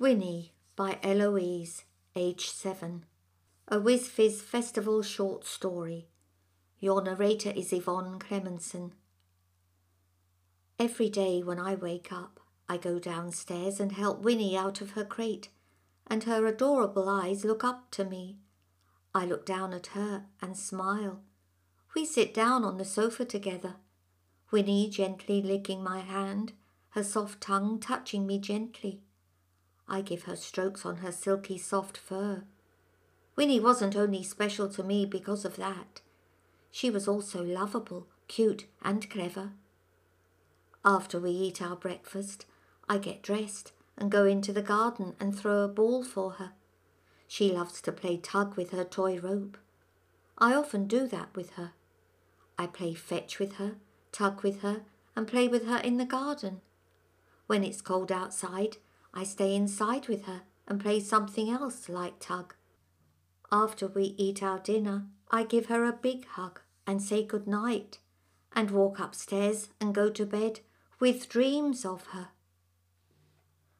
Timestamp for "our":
41.62-41.76, 64.42-64.58